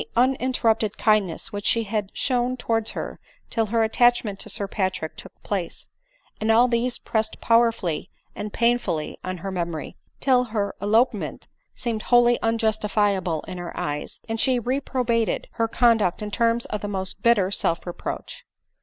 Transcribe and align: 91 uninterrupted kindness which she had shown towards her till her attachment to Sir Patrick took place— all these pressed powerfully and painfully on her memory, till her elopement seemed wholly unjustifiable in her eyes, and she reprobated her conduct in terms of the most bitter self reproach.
91 0.15 0.23
uninterrupted 0.37 0.97
kindness 0.97 1.53
which 1.53 1.65
she 1.67 1.83
had 1.83 2.09
shown 2.11 2.57
towards 2.57 2.89
her 2.89 3.19
till 3.51 3.67
her 3.67 3.83
attachment 3.83 4.39
to 4.39 4.49
Sir 4.49 4.67
Patrick 4.67 5.15
took 5.15 5.31
place— 5.43 5.89
all 6.51 6.67
these 6.67 6.97
pressed 6.97 7.39
powerfully 7.39 8.09
and 8.35 8.51
painfully 8.51 9.19
on 9.23 9.37
her 9.45 9.51
memory, 9.51 9.95
till 10.19 10.45
her 10.45 10.73
elopement 10.81 11.47
seemed 11.75 12.01
wholly 12.01 12.39
unjustifiable 12.41 13.41
in 13.41 13.59
her 13.59 13.79
eyes, 13.79 14.19
and 14.27 14.39
she 14.39 14.57
reprobated 14.57 15.47
her 15.51 15.67
conduct 15.67 16.23
in 16.23 16.31
terms 16.31 16.65
of 16.65 16.81
the 16.81 16.87
most 16.87 17.21
bitter 17.21 17.51
self 17.51 17.85
reproach. 17.85 18.43